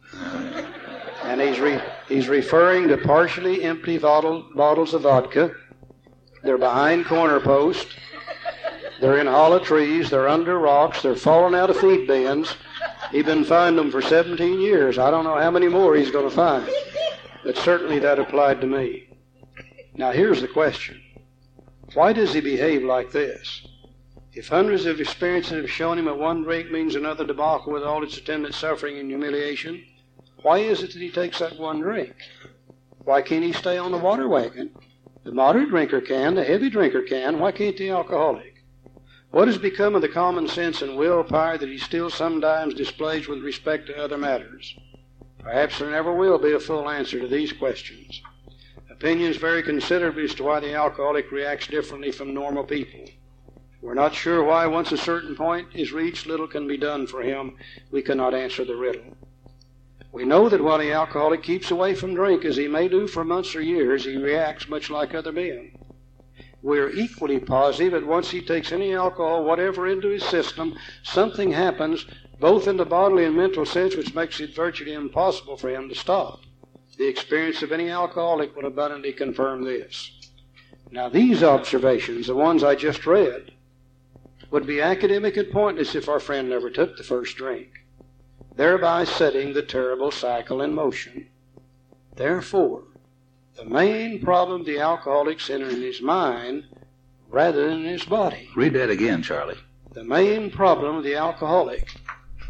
and 1.23 1.41
he's, 1.41 1.61
re- 1.61 1.83
he's 2.09 2.29
referring 2.29 2.89
to 2.89 2.97
partially 2.97 3.63
empty 3.63 3.99
bottle- 3.99 4.47
bottles 4.55 4.95
of 4.95 5.03
vodka. 5.03 5.53
They're 6.43 6.59
behind 6.59 7.07
corner 7.07 7.41
posts. 7.41 7.95
They're 9.01 9.19
in 9.19 9.27
hollow 9.27 9.59
trees. 9.59 10.11
They're 10.11 10.29
under 10.29 10.59
rocks. 10.59 11.03
They're 11.03 11.15
falling 11.15 11.55
out 11.55 11.71
of 11.71 11.79
feed 11.79 12.07
bins. 12.07 12.57
He's 13.13 13.25
been 13.25 13.45
finding 13.45 13.77
them 13.77 13.93
for 13.93 14.03
17 14.03 14.61
years. 14.61 14.99
I 14.99 15.11
don't 15.11 15.25
know 15.25 15.39
how 15.39 15.51
many 15.51 15.69
more 15.69 15.95
he's 15.95 16.11
going 16.11 16.29
to 16.29 16.35
find. 16.35 16.69
But 17.45 17.57
certainly 17.57 17.99
that 18.01 18.19
applied 18.19 18.61
to 18.61 18.67
me. 18.67 19.09
Now, 19.95 20.13
here's 20.13 20.41
the 20.41 20.49
question 20.49 21.01
Why 21.95 22.13
does 22.13 22.33
he 22.33 22.41
behave 22.41 22.83
like 22.83 23.13
this? 23.13 23.67
If 24.33 24.49
hundreds 24.49 24.87
of 24.87 25.01
experiences 25.01 25.53
have 25.53 25.71
shown 25.71 25.99
him 25.99 26.05
that 26.05 26.19
one 26.19 26.43
drink 26.43 26.71
means 26.71 26.95
another 26.95 27.25
debacle 27.25 27.73
with 27.73 27.83
all 27.83 28.05
its 28.05 28.17
attendant 28.17 28.55
suffering 28.55 28.99
and 28.99 29.09
humiliation, 29.09 29.85
why 30.43 30.59
is 30.59 30.83
it 30.83 30.93
that 30.93 31.03
he 31.03 31.11
takes 31.11 31.41
that 31.41 31.59
one 31.59 31.81
drink? 31.81 32.15
Why 33.05 33.23
can't 33.23 33.45
he 33.45 33.53
stay 33.53 33.77
on 33.77 33.91
the 33.91 33.99
water 33.99 34.29
wagon? 34.29 34.71
The 35.25 35.33
moderate 35.33 35.71
drinker 35.71 36.01
can, 36.01 36.35
the 36.35 36.45
heavy 36.45 36.71
drinker 36.71 37.03
can. 37.03 37.39
Why 37.39 37.53
can't 37.53 37.77
the 37.77 37.91
alcoholic? 37.91 38.55
What 39.31 39.49
has 39.49 39.59
become 39.59 39.95
of 39.95 40.03
the 40.03 40.09
common 40.09 40.49
sense 40.49 40.81
and 40.81 40.97
willpower 40.97 41.59
that 41.59 41.69
he 41.69 41.79
still 41.79 42.09
sometimes 42.09 42.73
displays 42.75 43.29
with 43.29 43.43
respect 43.43 43.87
to 43.87 43.99
other 43.99 44.17
matters? 44.17 44.75
Perhaps 45.39 45.79
there 45.79 45.91
never 45.91 46.15
will 46.15 46.39
be 46.39 46.53
a 46.53 46.61
full 46.61 46.89
answer 46.89 47.21
to 47.21 47.29
these 47.29 47.53
questions. 47.53 48.23
Opinions 48.91 49.37
vary 49.37 49.63
considerably 49.63 50.25
as 50.25 50.35
to 50.35 50.45
why 50.45 50.61
the 50.61 50.75
alcoholic 50.75 51.31
reacts 51.31 51.67
differently 51.67 52.11
from 52.11 52.33
normal 52.33 52.65
people. 52.65 53.05
We're 53.81 53.95
not 53.95 54.15
sure 54.15 54.43
why, 54.43 54.67
once 54.67 54.93
a 54.93 54.97
certain 54.97 55.37
point 55.37 55.69
is 55.75 55.93
reached, 55.93 56.27
little 56.27 56.49
can 56.49 56.67
be 56.67 56.77
done 56.77 57.07
for 57.07 57.23
him. 57.23 57.57
We 57.91 58.03
cannot 58.03 58.35
answer 58.35 58.65
the 58.65 58.77
riddle. 58.77 59.17
We 60.13 60.25
know 60.25 60.49
that 60.49 60.63
while 60.63 60.79
the 60.79 60.93
alcoholic 60.93 61.43
keeps 61.43 61.71
away 61.71 61.95
from 61.95 62.15
drink, 62.15 62.45
as 62.45 62.57
he 62.57 62.67
may 62.67 62.89
do 62.89 63.07
for 63.07 63.25
months 63.25 63.55
or 63.55 63.61
years, 63.61 64.05
he 64.05 64.17
reacts 64.17 64.69
much 64.69 64.91
like 64.91 65.15
other 65.15 65.33
men. 65.33 65.73
We're 66.63 66.91
equally 66.91 67.39
positive 67.39 67.93
that 67.93 68.07
once 68.07 68.31
he 68.31 68.41
takes 68.41 68.73
any 68.73 68.95
alcohol, 68.95 69.45
whatever, 69.45 69.87
into 69.87 70.09
his 70.09 70.25
system, 70.25 70.75
something 71.03 71.53
happens, 71.53 72.05
both 72.41 72.67
in 72.67 72.77
the 72.77 72.85
bodily 72.85 73.25
and 73.25 73.37
mental 73.37 73.65
sense, 73.65 73.95
which 73.97 74.15
makes 74.15 74.41
it 74.41 74.55
virtually 74.55 74.93
impossible 74.95 75.57
for 75.57 75.69
him 75.69 75.89
to 75.89 75.95
stop. 75.95 76.41
The 76.97 77.07
experience 77.07 77.63
of 77.63 77.71
any 77.71 77.91
alcoholic 77.91 78.57
would 78.57 78.65
abundantly 78.65 79.13
confirm 79.13 79.63
this. 79.63 80.11
Now, 80.91 81.09
these 81.09 81.43
observations, 81.43 82.27
the 82.27 82.35
ones 82.35 82.65
I 82.65 82.75
just 82.75 83.07
read, 83.07 83.53
would 84.51 84.67
be 84.67 84.81
academic 84.81 85.37
and 85.37 85.51
pointless 85.51 85.95
if 85.95 86.09
our 86.09 86.19
friend 86.19 86.49
never 86.49 86.71
took 86.71 86.97
the 86.97 87.05
first 87.05 87.37
drink, 87.37 87.69
thereby 88.59 89.05
setting 89.05 89.53
the 89.53 89.63
terrible 89.63 90.11
cycle 90.11 90.61
in 90.61 90.75
motion. 90.75 91.29
Therefore, 92.17 92.83
the 93.55 93.65
main 93.65 94.21
problem 94.21 94.65
the 94.65 94.81
alcoholic 94.81 95.39
centers 95.39 95.75
in 95.75 95.81
his 95.81 96.03
mind 96.03 96.65
rather 97.29 97.69
than 97.69 97.85
his 97.85 98.05
body. 98.05 98.49
Read 98.57 98.73
that 98.73 98.91
again, 98.91 99.23
Charlie. 99.23 99.59
The 99.93 100.03
main 100.03 100.51
problem 100.51 100.97
of 100.97 101.05
the 101.05 101.15
alcoholic 101.15 101.89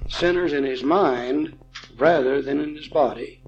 centers 0.08 0.54
in 0.54 0.64
his 0.64 0.82
mind 0.82 1.58
rather 1.98 2.40
than 2.40 2.58
in 2.58 2.74
his 2.74 2.88
body. 2.88 3.42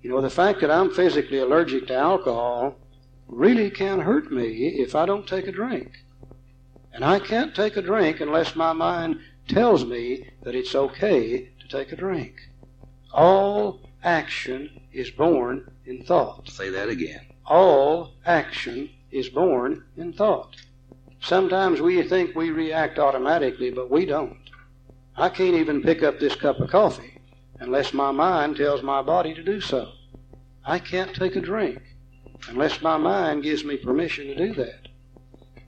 You 0.00 0.10
know, 0.10 0.20
the 0.20 0.30
fact 0.30 0.60
that 0.60 0.70
I'm 0.70 0.94
physically 0.94 1.38
allergic 1.38 1.88
to 1.88 1.96
alcohol 1.96 2.76
really 3.26 3.68
can't 3.68 4.02
hurt 4.02 4.30
me 4.30 4.68
if 4.78 4.94
I 4.94 5.06
don't 5.06 5.26
take 5.26 5.48
a 5.48 5.52
drink. 5.52 5.90
And 6.92 7.04
I 7.04 7.18
can't 7.18 7.52
take 7.52 7.76
a 7.76 7.82
drink 7.82 8.20
unless 8.20 8.54
my 8.54 8.72
mind 8.72 9.18
tells 9.48 9.84
me 9.84 10.28
that 10.42 10.54
it's 10.54 10.76
okay 10.76 11.48
to 11.59 11.59
take 11.70 11.92
a 11.92 11.96
drink. 11.96 12.34
All 13.12 13.80
action 14.02 14.80
is 14.92 15.10
born 15.10 15.70
in 15.86 16.02
thought. 16.04 16.48
Say 16.48 16.70
that 16.70 16.88
again. 16.88 17.20
All 17.46 18.12
action 18.26 18.90
is 19.10 19.28
born 19.28 19.84
in 19.96 20.12
thought. 20.12 20.56
Sometimes 21.20 21.80
we 21.80 22.02
think 22.02 22.34
we 22.34 22.50
react 22.50 22.98
automatically, 22.98 23.70
but 23.70 23.90
we 23.90 24.06
don't. 24.06 24.38
I 25.16 25.28
can't 25.28 25.54
even 25.54 25.82
pick 25.82 26.02
up 26.02 26.18
this 26.18 26.34
cup 26.34 26.60
of 26.60 26.70
coffee 26.70 27.20
unless 27.58 27.92
my 27.92 28.10
mind 28.10 28.56
tells 28.56 28.82
my 28.82 29.02
body 29.02 29.34
to 29.34 29.42
do 29.42 29.60
so. 29.60 29.92
I 30.64 30.78
can't 30.78 31.14
take 31.14 31.36
a 31.36 31.40
drink 31.40 31.82
unless 32.48 32.80
my 32.80 32.96
mind 32.96 33.42
gives 33.42 33.64
me 33.64 33.76
permission 33.76 34.26
to 34.28 34.34
do 34.34 34.54
that. 34.54 34.88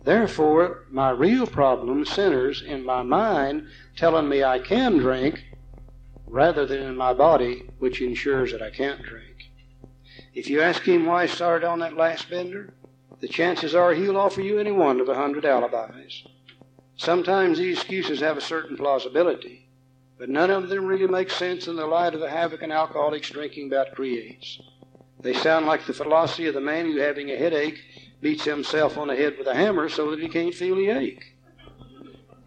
Therefore, 0.04 0.86
my 0.90 1.10
real 1.10 1.46
problem 1.46 2.04
centers 2.04 2.62
in 2.62 2.84
my 2.84 3.02
mind 3.02 3.68
telling 3.96 4.28
me 4.28 4.42
I 4.42 4.58
can 4.58 4.98
drink 4.98 5.44
rather 6.26 6.66
than 6.66 6.82
in 6.82 6.96
my 6.96 7.12
body, 7.12 7.64
which 7.78 8.00
ensures 8.00 8.52
that 8.52 8.62
I 8.62 8.70
can't 8.70 9.02
drink. 9.02 9.50
If 10.34 10.48
you 10.48 10.60
ask 10.60 10.82
him 10.82 11.06
why 11.06 11.26
he 11.26 11.32
started 11.32 11.66
on 11.66 11.80
that 11.80 11.96
last 11.96 12.30
bender, 12.30 12.72
the 13.20 13.28
chances 13.28 13.74
are 13.74 13.94
he'll 13.94 14.16
offer 14.16 14.40
you 14.40 14.58
any 14.58 14.72
one 14.72 15.00
of 15.00 15.08
a 15.08 15.14
hundred 15.14 15.44
alibis. 15.44 16.24
Sometimes 16.96 17.58
these 17.58 17.78
excuses 17.78 18.20
have 18.20 18.36
a 18.36 18.40
certain 18.40 18.76
plausibility, 18.76 19.68
but 20.18 20.28
none 20.28 20.50
of 20.50 20.68
them 20.68 20.86
really 20.86 21.06
make 21.06 21.30
sense 21.30 21.66
in 21.66 21.76
the 21.76 21.86
light 21.86 22.14
of 22.14 22.20
the 22.20 22.30
havoc 22.30 22.62
an 22.62 22.72
alcoholic's 22.72 23.30
drinking 23.30 23.70
bout 23.70 23.92
creates. 23.92 24.60
They 25.20 25.34
sound 25.34 25.66
like 25.66 25.86
the 25.86 25.92
philosophy 25.92 26.46
of 26.46 26.54
the 26.54 26.60
man 26.60 26.86
who, 26.86 26.98
having 26.98 27.30
a 27.30 27.36
headache, 27.36 27.80
beats 28.20 28.44
himself 28.44 28.98
on 28.98 29.08
the 29.08 29.16
head 29.16 29.36
with 29.38 29.46
a 29.46 29.54
hammer 29.54 29.88
so 29.88 30.10
that 30.10 30.20
he 30.20 30.28
can't 30.28 30.54
feel 30.54 30.76
the 30.76 30.90
ache. 30.90 31.34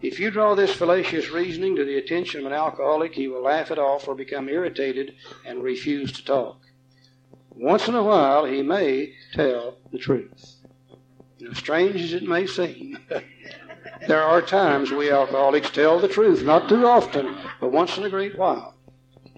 If 0.06 0.20
you 0.20 0.30
draw 0.30 0.54
this 0.54 0.72
fallacious 0.72 1.30
reasoning 1.30 1.74
to 1.74 1.84
the 1.84 1.98
attention 1.98 2.38
of 2.38 2.46
an 2.46 2.52
alcoholic, 2.52 3.14
he 3.14 3.26
will 3.26 3.42
laugh 3.42 3.72
it 3.72 3.78
off 3.78 4.06
or 4.06 4.14
become 4.14 4.48
irritated 4.48 5.16
and 5.44 5.64
refuse 5.64 6.12
to 6.12 6.24
talk. 6.24 6.60
Once 7.50 7.88
in 7.88 7.96
a 7.96 8.04
while, 8.04 8.44
he 8.44 8.62
may 8.62 9.14
tell 9.32 9.78
the 9.90 9.98
truth. 9.98 10.58
Know, 11.40 11.52
strange 11.54 12.00
as 12.00 12.12
it 12.12 12.22
may 12.22 12.46
seem, 12.46 12.98
there 14.06 14.22
are 14.22 14.40
times 14.40 14.92
we 14.92 15.10
alcoholics 15.10 15.70
tell 15.70 15.98
the 15.98 16.06
truth, 16.06 16.44
not 16.44 16.68
too 16.68 16.86
often, 16.86 17.36
but 17.60 17.72
once 17.72 17.98
in 17.98 18.04
a 18.04 18.08
great 18.08 18.38
while. 18.38 18.76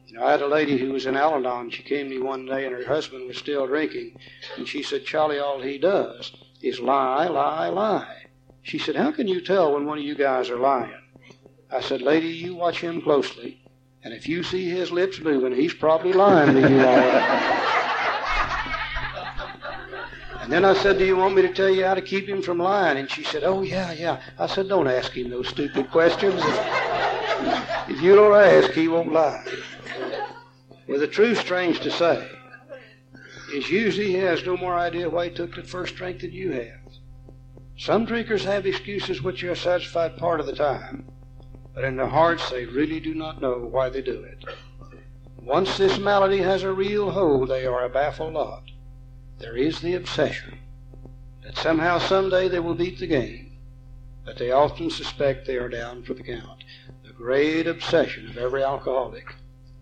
You 0.06 0.18
know, 0.18 0.26
I 0.26 0.32
had 0.32 0.42
a 0.42 0.46
lady 0.46 0.76
who 0.76 0.92
was 0.92 1.06
in 1.06 1.16
Al 1.16 1.37
Anon. 1.37 1.70
She 1.70 1.82
came 1.82 2.10
to 2.10 2.14
me 2.14 2.20
one 2.20 2.44
day 2.44 2.66
and 2.66 2.75
her 2.75 2.84
husband 2.84 3.26
was 3.26 3.38
still 3.38 3.66
drinking. 3.66 4.18
And 4.58 4.68
she 4.68 4.82
said, 4.82 5.06
Charlie, 5.06 5.38
all 5.38 5.62
he 5.62 5.78
does 5.78 6.30
is 6.60 6.78
lie, 6.78 7.26
lie, 7.26 7.68
lie. 7.68 8.27
She 8.68 8.78
said, 8.78 8.96
How 8.96 9.10
can 9.10 9.26
you 9.26 9.40
tell 9.40 9.72
when 9.72 9.87
one 9.87 9.96
of 9.96 10.04
you 10.04 10.14
guys 10.14 10.50
are 10.50 10.58
lying? 10.58 10.92
I 11.70 11.80
said, 11.80 12.02
Lady, 12.02 12.28
you 12.28 12.54
watch 12.54 12.80
him 12.80 13.00
closely. 13.00 13.62
And 14.04 14.12
if 14.12 14.28
you 14.28 14.42
see 14.42 14.68
his 14.68 14.90
lips 14.90 15.20
moving, 15.20 15.54
he's 15.54 15.72
probably 15.72 16.12
lying 16.12 16.54
to 16.54 16.60
you. 16.60 16.78
And 20.42 20.52
then 20.52 20.66
I 20.66 20.75
said, 20.75 20.98
Do 20.98 21.06
you 21.06 21.16
want 21.16 21.34
me 21.34 21.40
to 21.42 21.52
tell 21.52 21.70
you 21.70 21.87
how 21.87 21.94
to 21.94 22.02
keep 22.02 22.28
him 22.28 22.42
from 22.42 22.58
lying? 22.58 22.98
And 22.98 23.10
she 23.10 23.25
said, 23.25 23.42
Oh, 23.42 23.62
yeah, 23.62 23.92
yeah. 23.92 24.20
I 24.38 24.46
said, 24.46 24.68
Don't 24.68 24.87
ask 24.87 25.12
him 25.12 25.30
those 25.30 25.48
stupid 25.48 25.90
questions. 25.90 26.42
If 27.88 28.02
you 28.02 28.14
don't 28.16 28.34
ask, 28.34 28.72
he 28.72 28.88
won't 28.88 29.12
lie. 29.12 29.46
Well, 30.87 31.00
the 31.00 31.08
truth, 31.08 31.38
strange 31.38 31.80
to 31.80 31.90
say, 31.90 32.28
is 33.54 33.70
usually 33.70 34.08
he 34.08 34.14
has 34.14 34.44
no 34.44 34.58
more 34.58 34.78
idea 34.78 35.08
why 35.08 35.30
he 35.30 35.34
took 35.34 35.54
the 35.54 35.62
first 35.62 35.96
drink 35.96 36.20
than 36.20 36.32
you 36.32 36.52
have. 36.52 36.77
Some 37.78 38.04
drinkers 38.04 38.44
have 38.44 38.66
excuses 38.66 39.23
which 39.23 39.42
are 39.44 39.54
satisfied 39.54 40.18
part 40.18 40.40
of 40.40 40.47
the 40.47 40.54
time, 40.54 41.06
but 41.75 41.85
in 41.85 41.97
their 41.97 42.08
hearts 42.08 42.50
they 42.50 42.66
really 42.66 43.00
do 43.00 43.14
not 43.14 43.40
know 43.40 43.58
why 43.58 43.88
they 43.88 44.02
do 44.02 44.23
it. 44.23 44.44
Once 45.40 45.78
this 45.78 45.99
malady 45.99 46.38
has 46.38 46.62
a 46.62 46.73
real 46.73 47.11
hold, 47.11 47.49
they 47.49 47.64
are 47.64 47.85
a 47.85 47.88
baffled 47.88 48.35
lot 48.35 48.64
there 49.38 49.56
is 49.56 49.80
the 49.80 49.94
obsession 49.94 50.58
that 51.44 51.56
somehow, 51.56 51.99
someday 51.99 52.49
they 52.49 52.58
will 52.58 52.75
beat 52.75 52.99
the 52.99 53.06
game, 53.06 53.52
but 54.25 54.37
they 54.37 54.50
often 54.50 54.90
suspect 54.90 55.47
they 55.47 55.56
are 55.56 55.68
down 55.68 56.02
for 56.02 56.14
the 56.14 56.23
count. 56.23 56.64
The 57.04 57.12
great 57.12 57.66
obsession 57.66 58.28
of 58.28 58.37
every 58.37 58.64
alcoholic 58.64 59.35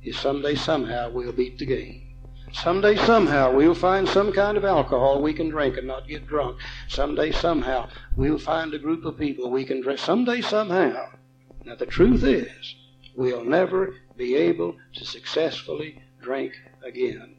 is 0.03 0.19
someday, 0.19 0.55
somehow, 0.55 1.11
we'll 1.11 1.33
beat 1.33 1.59
the 1.59 1.67
game. 1.67 2.06
Someday, 2.63 2.97
somehow, 2.97 3.53
we'll 3.55 3.75
find 3.75 4.09
some 4.09 4.33
kind 4.33 4.57
of 4.57 4.65
alcohol 4.65 5.21
we 5.21 5.35
can 5.35 5.51
drink 5.51 5.77
and 5.77 5.87
not 5.87 6.09
get 6.09 6.27
drunk. 6.27 6.59
Someday, 6.89 7.31
somehow, 7.31 7.91
we'll 8.17 8.39
find 8.39 8.73
a 8.73 8.79
group 8.79 9.05
of 9.05 9.19
people 9.19 9.51
we 9.51 9.67
can 9.67 9.83
drink. 9.83 10.01
Someday, 10.01 10.41
somehow. 10.41 11.11
Now, 11.67 11.75
the 11.75 11.85
truth 11.85 12.25
is, 12.25 12.75
we'll 13.15 13.45
never 13.45 13.97
be 14.17 14.37
able 14.37 14.75
to 14.95 15.05
successfully 15.05 16.03
drink 16.23 16.55
again. 16.83 17.37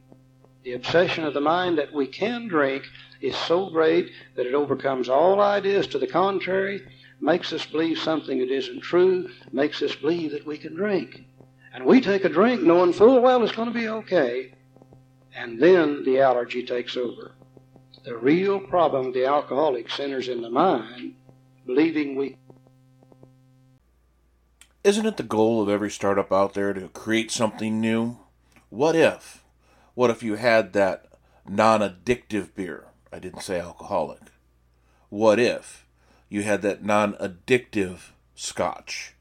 The 0.64 0.74
obsession 0.74 1.24
of 1.24 1.34
the 1.34 1.42
mind 1.42 1.80
that 1.80 1.92
we 1.92 2.06
can 2.06 2.48
drink 2.48 2.84
is 3.20 3.36
so 3.36 3.72
great 3.72 4.12
that 4.36 4.46
it 4.46 4.54
overcomes 4.54 5.10
all 5.10 5.42
ideas 5.42 5.88
to 5.88 6.00
the 6.00 6.08
contrary, 6.08 6.88
makes 7.20 7.52
us 7.52 7.66
believe 7.66 7.98
something 7.98 8.38
that 8.38 8.52
isn't 8.52 8.82
true, 8.82 9.30
makes 9.52 9.82
us 9.82 9.96
believe 9.96 10.32
that 10.32 10.46
we 10.46 10.60
can 10.60 10.76
drink. 10.76 11.26
And 11.74 11.86
we 11.86 12.02
take 12.02 12.24
a 12.24 12.30
drink 12.30 12.62
knowing 12.62 12.94
full 12.94 13.20
well 13.20 13.44
it's 13.44 13.56
going 13.56 13.68
to 13.68 13.74
be 13.74 13.90
okay, 13.90 14.54
and 15.38 15.62
then 15.62 16.03
the 16.03 16.20
allergy 16.20 16.65
takes 16.65 16.98
over. 16.98 17.32
The 18.03 18.17
real 18.17 18.60
problem 18.60 19.06
with 19.06 19.13
the 19.13 19.25
alcoholic 19.25 19.89
centers 19.89 20.27
in 20.27 20.41
the 20.41 20.50
mind, 20.50 21.13
believing 21.65 22.15
we. 22.15 22.38
Isn't 24.84 25.06
it 25.06 25.17
the 25.17 25.24
goal 25.24 25.62
of 25.62 25.70
every 25.70 25.91
startup 25.91 26.32
out 26.32 26.53
there 26.53 26.74
to 26.74 26.88
create 26.89 27.29
something 27.29 27.79
new? 27.79 28.17
What 28.70 28.96
if? 28.96 29.44
What 29.94 30.10
if 30.10 30.24
you 30.24 30.36
had 30.36 30.74
that 30.74 31.06
non 31.48 31.82
addictive 31.82 32.56
beer? 32.56 32.86
I 33.13 33.20
didn't 33.20 33.41
say 33.41 33.60
alcoholic. 33.60 34.22
What 35.10 35.39
if 35.39 35.86
you 36.29 36.44
had 36.44 36.62
that 36.63 36.84
non 36.84 37.13
addictive 37.13 38.12
scotch? 38.34 39.13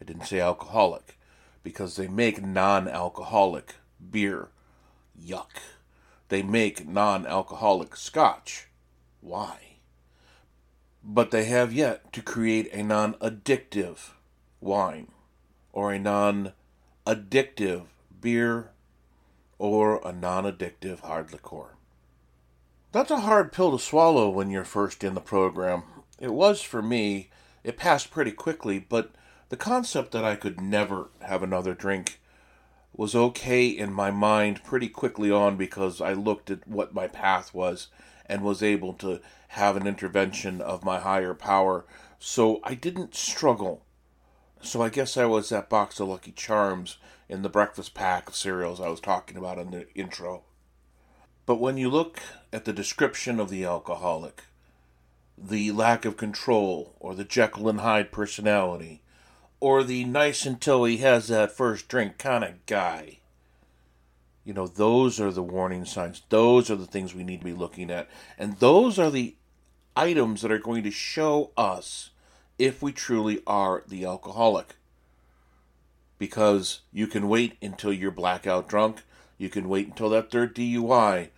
I 0.00 0.04
didn't 0.04 0.26
say 0.26 0.38
alcoholic 0.38 1.18
because 1.62 1.96
they 1.96 2.06
make 2.06 2.40
non 2.42 2.86
alcoholic 2.86 3.76
beer. 4.10 4.50
Yuck. 5.20 5.60
They 6.28 6.42
make 6.42 6.86
non 6.86 7.26
alcoholic 7.26 7.96
scotch. 7.96 8.68
Why? 9.20 9.78
But 11.02 11.30
they 11.30 11.44
have 11.44 11.72
yet 11.72 12.12
to 12.12 12.22
create 12.22 12.72
a 12.72 12.82
non 12.82 13.14
addictive 13.14 14.10
wine 14.60 15.08
or 15.72 15.92
a 15.92 15.98
non 15.98 16.52
addictive 17.06 17.86
beer 18.20 18.70
or 19.58 20.00
a 20.04 20.12
non 20.12 20.44
addictive 20.44 21.00
hard 21.00 21.32
liqueur. 21.32 21.76
That's 22.92 23.10
a 23.10 23.20
hard 23.20 23.52
pill 23.52 23.72
to 23.72 23.78
swallow 23.78 24.28
when 24.28 24.50
you're 24.50 24.64
first 24.64 25.04
in 25.04 25.14
the 25.14 25.20
program. 25.20 25.82
It 26.18 26.32
was 26.32 26.62
for 26.62 26.82
me. 26.82 27.30
It 27.62 27.76
passed 27.76 28.10
pretty 28.10 28.32
quickly, 28.32 28.78
but 28.78 29.12
the 29.48 29.56
concept 29.56 30.12
that 30.12 30.24
I 30.24 30.34
could 30.34 30.60
never 30.60 31.10
have 31.20 31.42
another 31.42 31.74
drink 31.74 32.20
was 32.96 33.14
okay 33.14 33.66
in 33.66 33.92
my 33.92 34.10
mind 34.10 34.64
pretty 34.64 34.88
quickly 34.88 35.30
on 35.30 35.56
because 35.56 36.00
I 36.00 36.14
looked 36.14 36.50
at 36.50 36.66
what 36.66 36.94
my 36.94 37.06
path 37.06 37.52
was 37.52 37.88
and 38.24 38.42
was 38.42 38.62
able 38.62 38.94
to 38.94 39.20
have 39.48 39.76
an 39.76 39.86
intervention 39.86 40.60
of 40.60 40.84
my 40.84 40.98
higher 40.98 41.34
power. 41.34 41.84
So 42.18 42.60
I 42.64 42.74
didn't 42.74 43.14
struggle. 43.14 43.82
So 44.62 44.80
I 44.80 44.88
guess 44.88 45.16
I 45.16 45.26
was 45.26 45.50
that 45.50 45.68
box 45.68 46.00
of 46.00 46.08
Lucky 46.08 46.32
Charms 46.32 46.96
in 47.28 47.42
the 47.42 47.48
breakfast 47.48 47.92
pack 47.94 48.28
of 48.28 48.36
cereals 48.36 48.80
I 48.80 48.88
was 48.88 49.00
talking 49.00 49.36
about 49.36 49.58
in 49.58 49.70
the 49.70 49.92
intro. 49.94 50.44
But 51.44 51.60
when 51.60 51.76
you 51.76 51.90
look 51.90 52.20
at 52.52 52.64
the 52.64 52.72
description 52.72 53.38
of 53.38 53.50
the 53.50 53.64
alcoholic, 53.64 54.44
the 55.36 55.70
lack 55.70 56.04
of 56.04 56.16
control, 56.16 56.96
or 56.98 57.14
the 57.14 57.24
Jekyll 57.24 57.68
and 57.68 57.80
Hyde 57.80 58.10
personality, 58.10 59.02
or 59.60 59.82
the 59.82 60.04
nice 60.04 60.46
until 60.46 60.84
he 60.84 60.98
has 60.98 61.28
that 61.28 61.52
first 61.52 61.88
drink 61.88 62.18
kind 62.18 62.44
of 62.44 62.64
guy, 62.66 63.18
you 64.44 64.52
know, 64.52 64.66
those 64.66 65.20
are 65.20 65.32
the 65.32 65.42
warning 65.42 65.84
signs. 65.84 66.22
Those 66.28 66.70
are 66.70 66.76
the 66.76 66.86
things 66.86 67.14
we 67.14 67.24
need 67.24 67.40
to 67.40 67.44
be 67.44 67.52
looking 67.52 67.90
at. 67.90 68.08
And 68.38 68.58
those 68.58 68.98
are 68.98 69.10
the 69.10 69.34
items 69.96 70.42
that 70.42 70.52
are 70.52 70.58
going 70.58 70.84
to 70.84 70.90
show 70.90 71.50
us 71.56 72.10
if 72.58 72.82
we 72.82 72.92
truly 72.92 73.42
are 73.46 73.82
the 73.88 74.04
alcoholic 74.04 74.76
because 76.18 76.80
you 76.92 77.06
can 77.06 77.28
wait 77.28 77.56
until 77.60 77.92
you're 77.92 78.10
blackout 78.10 78.68
drunk. 78.68 79.02
You 79.38 79.48
can 79.48 79.68
wait 79.68 79.88
until 79.88 80.08
that 80.10 80.30
third 80.30 80.54
DUI, 80.54 81.28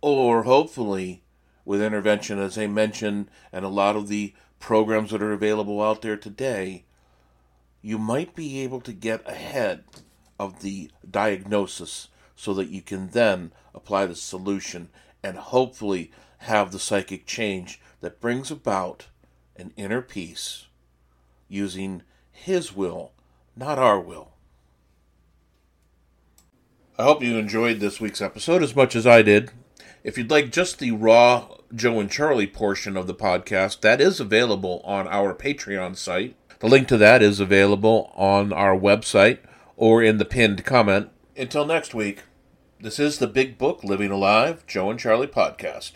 or 0.00 0.42
hopefully, 0.42 1.22
with 1.64 1.82
intervention, 1.82 2.38
as 2.38 2.58
I 2.58 2.66
mentioned, 2.66 3.28
and 3.52 3.64
a 3.64 3.68
lot 3.68 3.94
of 3.94 4.08
the 4.08 4.34
programs 4.58 5.12
that 5.12 5.22
are 5.22 5.32
available 5.32 5.80
out 5.80 6.02
there 6.02 6.16
today, 6.16 6.84
you 7.82 7.98
might 7.98 8.34
be 8.34 8.60
able 8.60 8.80
to 8.80 8.92
get 8.92 9.28
ahead 9.28 9.84
of 10.38 10.62
the 10.62 10.90
diagnosis 11.08 12.08
so 12.36 12.54
that 12.54 12.68
you 12.68 12.82
can 12.82 13.08
then 13.08 13.52
apply 13.74 14.06
the 14.06 14.14
solution 14.14 14.88
and 15.22 15.36
hopefully 15.36 16.10
have 16.38 16.70
the 16.70 16.78
psychic 16.78 17.26
change 17.26 17.80
that 18.00 18.20
brings 18.20 18.50
about 18.50 19.06
an 19.56 19.72
inner 19.76 20.00
peace 20.00 20.66
using 21.48 22.02
His 22.30 22.74
will, 22.74 23.12
not 23.56 23.78
our 23.78 24.00
will. 24.00 24.32
I 26.96 27.04
hope 27.04 27.22
you 27.22 27.36
enjoyed 27.36 27.80
this 27.80 28.00
week's 28.00 28.20
episode 28.20 28.62
as 28.62 28.74
much 28.74 28.94
as 28.96 29.06
I 29.06 29.22
did. 29.22 29.50
If 30.04 30.16
you'd 30.16 30.30
like 30.30 30.50
just 30.50 30.78
the 30.78 30.92
raw 30.92 31.48
Joe 31.74 32.00
and 32.00 32.10
Charlie 32.10 32.46
portion 32.46 32.96
of 32.96 33.06
the 33.06 33.14
podcast, 33.14 33.80
that 33.80 34.00
is 34.00 34.20
available 34.20 34.80
on 34.84 35.06
our 35.08 35.34
Patreon 35.34 35.96
site. 35.96 36.34
The 36.60 36.68
link 36.68 36.88
to 36.88 36.96
that 36.96 37.22
is 37.22 37.38
available 37.38 38.12
on 38.16 38.52
our 38.52 38.76
website 38.76 39.38
or 39.76 40.02
in 40.02 40.18
the 40.18 40.24
pinned 40.24 40.64
comment. 40.64 41.10
Until 41.36 41.64
next 41.64 41.94
week, 41.94 42.24
this 42.80 42.98
is 42.98 43.18
the 43.18 43.28
Big 43.28 43.58
Book 43.58 43.84
Living 43.84 44.10
Alive 44.10 44.66
Joe 44.66 44.90
and 44.90 44.98
Charlie 44.98 45.28
podcast. 45.28 45.92